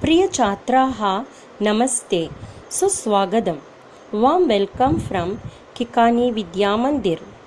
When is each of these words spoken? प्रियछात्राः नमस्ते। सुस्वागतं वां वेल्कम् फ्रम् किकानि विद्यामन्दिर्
प्रियछात्राः 0.00 1.00
नमस्ते। 1.62 2.30
सुस्वागतं 2.70 3.56
वां 4.14 4.42
वेल्कम् 4.42 5.00
फ्रम् 5.00 5.32
किकानि 5.76 6.30
विद्यामन्दिर् 6.30 7.37